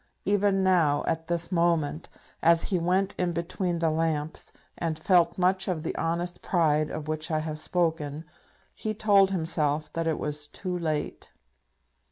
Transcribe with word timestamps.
Even 0.25 0.63
now, 0.63 1.03
at 1.05 1.27
this 1.27 1.51
moment, 1.51 2.09
as 2.41 2.69
he 2.71 2.79
went 2.79 3.13
in 3.19 3.33
between 3.33 3.77
the 3.77 3.91
lamps, 3.91 4.51
and 4.75 4.97
felt 4.97 5.37
much 5.37 5.67
of 5.67 5.83
the 5.83 5.95
honest 5.95 6.41
pride 6.41 6.89
of 6.89 7.07
which 7.07 7.29
I 7.29 7.37
have 7.37 7.59
spoken, 7.59 8.25
he 8.73 8.95
told 8.95 9.29
himself 9.29 9.93
that 9.93 10.07
it 10.07 10.17
was 10.17 10.47
too 10.47 10.75
late. 10.75 11.33